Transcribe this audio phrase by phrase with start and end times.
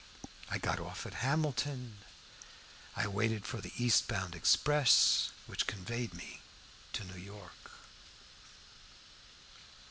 [0.49, 1.99] I got off at Hamilton,
[2.95, 6.41] and waited for the east bound express, which conveyed me
[6.93, 7.69] to New York."